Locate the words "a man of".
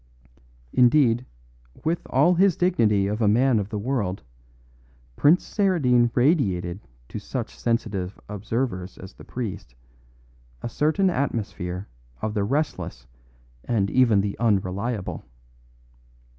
3.21-3.69